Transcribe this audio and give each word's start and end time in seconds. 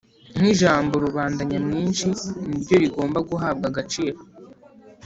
Nk 0.37 0.43
ijambo 0.53 0.93
rubanda 1.05 1.41
nyamwinshi 1.51 2.05
niryo 2.47 2.75
rigomba 2.83 3.19
guhabwa 3.29 3.65
agaciro 3.71 4.19